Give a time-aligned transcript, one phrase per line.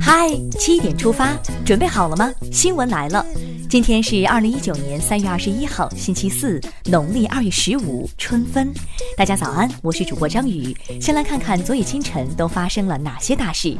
[0.00, 2.32] 嗨，七点出发，准备好了吗？
[2.52, 3.26] 新闻来了，
[3.68, 8.72] 今天是二零一九年三月二十一号，星期四，农历二月十五，春分。
[9.16, 10.72] 大家早安，我是主播张宇。
[11.00, 13.76] 先来看看昨夜清晨都发生了哪些大事。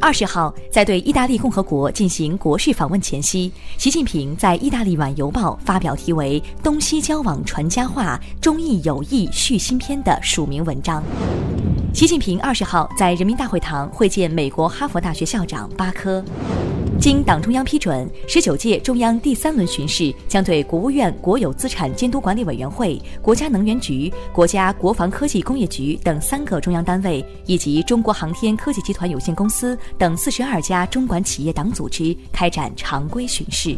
[0.00, 11.04] 二十号，在对意大利共和国进行国事访问前夕，习近平在意大利晚邮报发表题为《东西交往传佳话，中意友谊续新篇》的署名文章。
[11.92, 16.24] 习近平二十号在人民大会堂会见美国哈佛大学校长巴科。
[17.00, 33.74] 经党中央批准，十九届中央第三轮巡视将对国务院国有资产监督管理委员会、国家能源局、国家国防科技工业局等三个中央单位，以及中国航天科技集团有限公司等四十二家中管企业党组织开展常规巡视。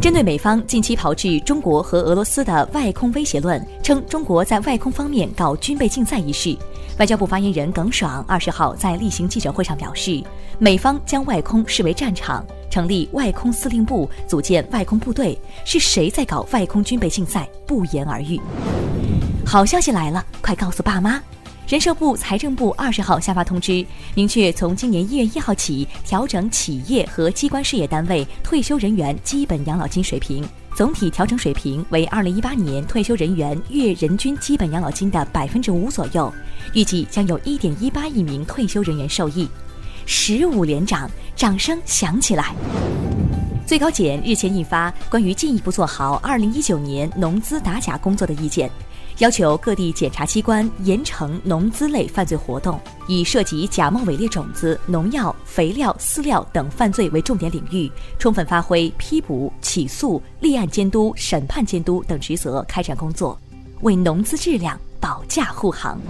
[0.00, 6.56] 针对美方近期炮制中国和俄罗斯的外空威胁论，称中国在外空方面搞军备竞赛一事，
[7.00, 10.22] 外交部发言人耿爽二十号在例行记者会上表示，
[10.60, 12.27] 美方将外空视为战场，
[12.70, 17.48] 成立外空司令部，组建外空部队，是谁在搞外空军备竞赛？
[17.66, 18.40] 不言而喻。
[19.46, 21.20] 好消息来了，快告诉爸妈！
[21.66, 30.42] 人社部、财政部二十号下发通知，明确从今年一月一号起调整企业和机关事业单位退休人员基本养老金水平，
[30.74, 36.32] 总体调整水平为二零一八年退休人员月人均基本养老金的百分之五左右，
[36.72, 39.46] 预计将有一点一八亿名退休人员受益。
[40.10, 42.54] 十五连涨，掌声响起来！
[43.66, 48.70] 最高检日前印发关于进一步做好二零一九年农资打假工作的意见。
[49.18, 63.38] 要求各地检察机关严惩农资类犯罪活动，以涉及假冒伪劣种子、农药、肥料、饲料等犯罪为重点领域，充分发挥批捕、起诉、立案监督、审判监督等职责，开展工作，
[63.82, 66.00] 为农资质量保驾护航。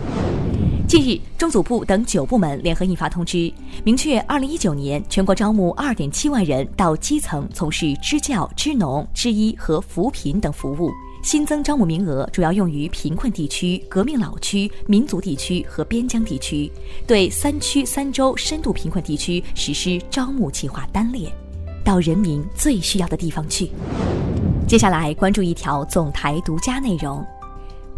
[0.89, 3.53] 近日，中组部等九部门联合印发通知，
[3.85, 10.91] 明确二零一九年全国招募二点七万人到基层从事支教、支农、支医和扶贫等服务。
[11.23, 16.73] 新增招募名额主要用于贫困地区、革命老区、民族地区和边疆地区，
[17.07, 21.31] 对三区三州深度贫困地区实施招募计划单列，
[21.85, 23.71] 到人民最需要的地方去。
[24.67, 27.23] 接下来关注一条总台独家内容：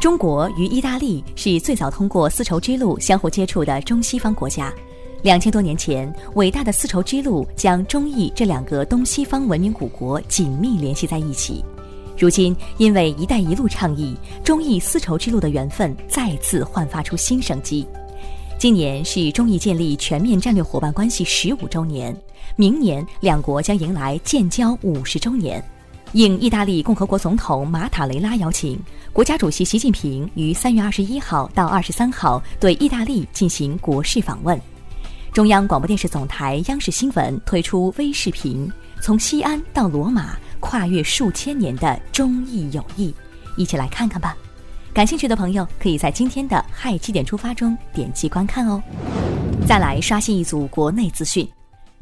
[0.00, 4.72] 中国与意大利是最早通过丝绸之路相互接触的中西方国家。
[5.20, 11.62] 两千多年前，伟大的丝绸之路将中意这两个东西方文明古国紧密联系在一起。
[12.16, 17.86] 如今，因为“一带一路”倡议，中意丝绸之路的缘分再次焕发出新生机。
[18.58, 22.16] 今年是中意建立全面战略伙伴关系十五周年，
[22.56, 25.62] 明年两国将迎来建交五十周年。
[26.12, 28.78] 应意大利共和国总统马塔雷拉邀请，
[29.12, 34.60] 国家主席习近平于三月二十一号到二十三号对意大利进行国事访问。
[35.32, 38.70] 中央广播电视总台央视新闻推出微视频，
[39.00, 40.36] 从西安到罗马。
[40.62, 43.14] 跨越数千年的中意友谊，
[43.56, 44.36] 一起来看看吧。
[44.92, 48.78] 感兴趣的朋友可以在今天的“嗨七点出发”中点击观看哦。
[49.66, 51.48] 再来刷新一组国内资讯：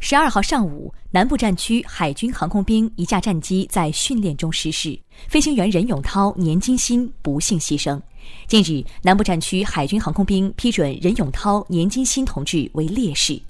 [0.00, 4.98] 十二号上午，南部战区海军航空兵一架战机在训练中失事，
[5.28, 8.00] 飞行员任永涛、年金新不幸牺牲。
[8.46, 13.40] 近日，南部战区海军航空兵批准任永涛、年金新同志为烈士，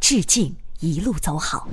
[0.00, 1.68] 致敬，一路走好。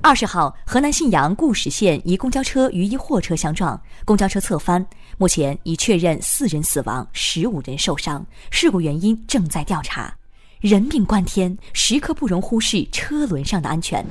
[0.00, 4.84] 二十号，河南信阳固始县一公交车与一货车相撞，公交车侧翻，
[5.18, 10.14] 目前已确认四人死亡，十五人受伤，事故原因正在调查。
[10.62, 14.06] 人命关天，时刻不容忽视车轮上的安全。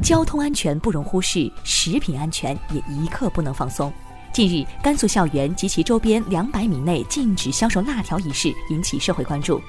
[0.00, 3.92] 交通安全不容忽视，食品安全也一刻不能放松。
[4.32, 9.60] 近日，甘肃校园及其周边两百米内禁止销售辣条一事引起社会关注。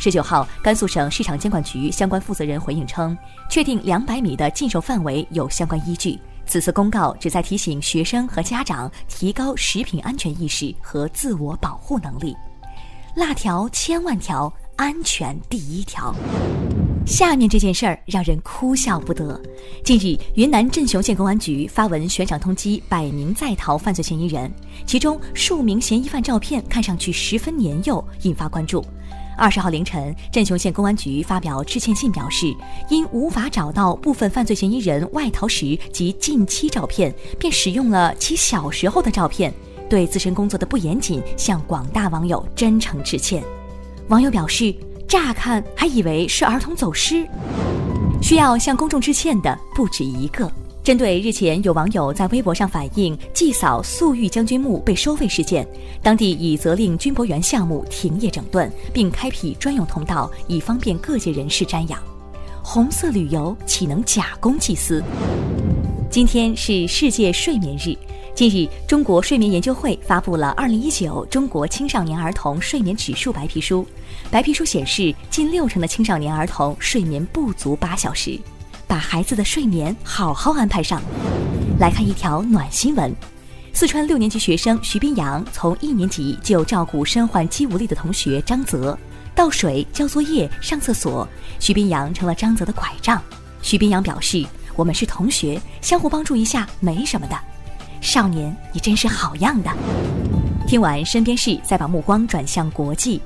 [0.00, 3.16] 十九号，甘肃省市场监管局相关负责人回应称，
[3.48, 6.18] 确定两百米的禁售范围有相关依据。
[6.48, 12.36] 此次公告旨在提醒学生和家长提高食品安全意识和自我保护能力。
[13.14, 16.14] 辣条千万条，安全第一条。
[17.06, 19.38] 下面这件事儿让人哭笑不得。
[19.84, 24.50] 近日，云南镇雄县公安局发文悬赏通缉百名在逃犯罪嫌疑人，
[24.86, 28.82] 其中数名嫌疑犯照片看上去十分年幼，引发关注。
[29.36, 32.46] 二十号凌晨，镇雄县公安局发表致歉信，表示
[32.88, 39.52] 因无法找到部分犯罪嫌疑人外逃时及近期照片，便使用了其小时候的照片，
[39.90, 43.44] 对自身工作的不严谨向广大网友真诚致歉。
[44.08, 44.74] 网友表示，
[45.08, 47.26] 乍看还以为是儿童走失，
[48.20, 50.50] 需要向公众致歉的不止一个。
[50.82, 55.66] 针对日前有网友在微博上反映祭扫粟裕将军墓被收费事件，
[56.02, 61.98] 当地已责令军博园项目停业整顿，并开辟专用通道，以方便各界人士瞻仰。
[62.62, 65.02] 红色旅游岂能假公济私？
[66.10, 67.96] 今天是世界睡眠日。
[68.34, 73.84] 近日，中国睡眠研究会发布了《二零一九中国青少年儿童睡眠指数白皮书》。
[74.28, 78.36] 白皮书显示，近六成的青少年儿童睡眠不足八小时。
[78.88, 81.00] 把孩子的睡眠好好安排上。
[81.78, 83.14] 来看一条暖新闻：
[83.72, 88.98] 四川六年级学生徐斌阳从一年级就照顾身患肌无力的同学张泽，
[89.32, 91.26] 倒水、交作业、上厕所，
[91.60, 93.22] 徐斌阳成了张泽的拐杖。
[93.62, 94.44] 徐斌阳表示
[94.74, 97.38] ：“我们是同学，相互帮助一下没什么的。”
[98.04, 99.70] 少年，你真是好样的！
[100.68, 103.18] 听完身边事，再把目光转向国际。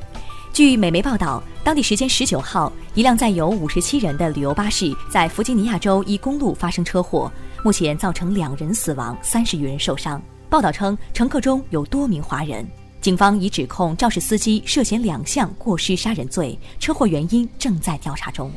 [0.52, 7.28] 据美媒报道，当地时间十九号，一辆载有五十七人的旅游巴士在弗吉尼亚州一公路发生车祸，
[7.64, 10.22] 目前造成两人死亡，三十余人受伤。
[10.48, 12.64] 报道称，乘客中有多名华人。
[13.00, 18.48] 警方已指控肇事司机涉嫌两项过失杀人罪，车祸原因正在调查中。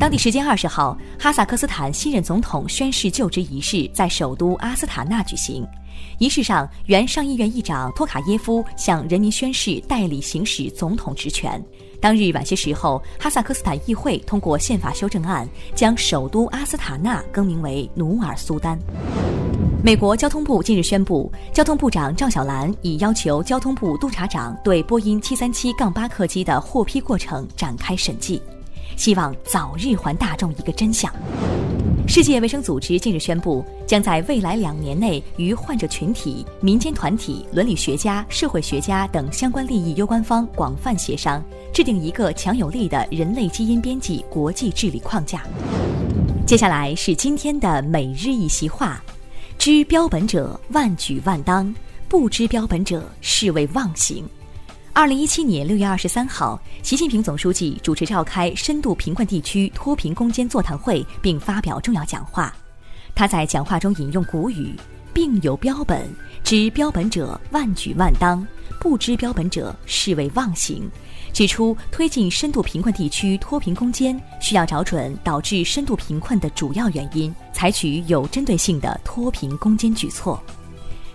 [0.00, 5.62] 当地时间二十号，哈萨克斯坦新任总统宣誓就职仪式在首都阿斯塔纳举行。
[6.18, 11.62] 仪式上，原上议院议长托卡耶夫向人民宣誓代理行使总统职权。
[12.00, 18.78] 当日晚些时候，哈萨克斯坦议会通过宪法修正案，将首都阿斯塔纳更名为努尔苏丹。
[19.84, 28.40] 美国交通部近日宣布，交通部长赵小兰已要求交通部督察长对波音737-8客机的获批过程展开审计，
[28.96, 31.12] 希望早日还大众一个真相。
[32.08, 41.40] 世界卫生组织近日宣布，将在未来两年内与患者群体、民间团体、伦理学家、社会学家等相关利益攸关方广泛协商，
[41.72, 45.44] 制定一个强有力的人类基因编辑国际治理框架。
[46.44, 49.00] 接下来是今天的每日一席话：
[49.56, 51.72] 知标本者万举万当，
[52.08, 54.24] 不知标本者是谓妄行。
[54.92, 62.52] 二零一七年六月二十三号，习近平总书记主持召开深度贫困地区脱贫攻坚座谈会，并发表重要讲话。
[63.14, 64.74] 他在讲话中引用古语
[65.14, 68.44] ：“病有标本，知标本者万举万当，
[68.80, 70.90] 不知标本者是谓妄行。”
[71.32, 80.42] 指出，推进深度贫困地区脱贫攻坚，需要找准导致深度贫困的主要原因，采取有针对性的脱贫攻坚举措。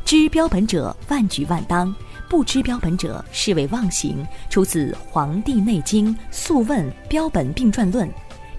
[0.06, 1.94] 知标本者万举万当。
[2.30, 4.26] 不知标本者，是为妄行。
[4.50, 8.08] 出自《黄帝内经·素问·标本病传论》。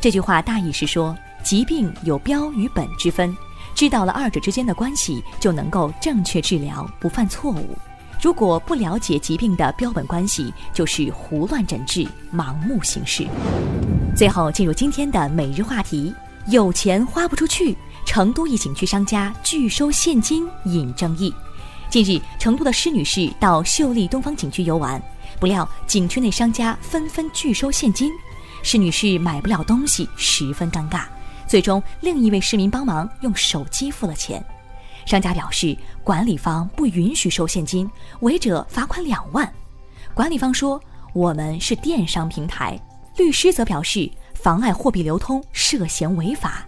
[0.00, 3.34] 这句话大意是说，疾病有标与本之分，
[3.74, 7.76] 知道了二者之间的关系，就能够正确治疗，不犯错误。
[8.22, 13.26] 如果不了解疾病的标本关系，就是胡乱诊治、盲目行事。
[14.16, 16.14] 最后进入今天的每日话题：
[16.48, 17.76] 有钱花不出去，
[18.06, 21.32] 成都一景区商家拒收现金引争议。
[21.88, 25.00] 近日，成都的施女士到秀丽东方景区游玩，
[25.38, 28.12] 不料景区内商家纷纷拒收现金，
[28.62, 31.04] 施女士买不了东西，十分尴尬。
[31.46, 34.44] 最终，另一位市民帮忙用手机付了钱。
[35.06, 37.88] 商家表示，管理方不允许收现金，
[38.20, 39.50] 违者罚款两万。
[40.12, 40.80] 管理方说，
[41.14, 42.78] 我们是电商平台。
[43.16, 46.66] 律师则表示，妨碍货币流通涉嫌违法。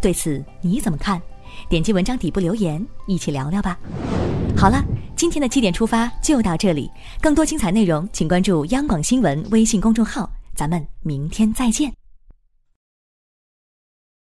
[0.00, 1.20] 对此你怎么看？
[1.68, 3.78] 点击文章底部留言，一起聊聊吧。
[4.56, 4.82] 好了，
[5.16, 6.90] 今天的七点出发就到这里。
[7.20, 10.30] 更多精彩内容，请关注央广新闻微信公众号。
[10.54, 11.97] 咱们明天再见。